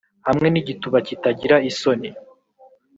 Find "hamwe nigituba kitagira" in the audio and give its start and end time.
0.27-1.55